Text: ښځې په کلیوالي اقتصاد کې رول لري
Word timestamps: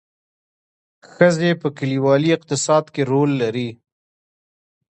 ښځې 1.11 1.51
په 1.61 1.67
کلیوالي 1.77 2.29
اقتصاد 2.37 2.83
کې 2.93 3.01
رول 3.11 3.31
لري 3.41 3.69